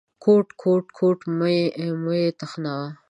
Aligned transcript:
_کوټ، 0.23 0.47
کوټ، 0.61 0.85
کوټ… 0.97 1.19
مه 1.37 1.49
مې 2.03 2.21
تخنوه. 2.39 2.87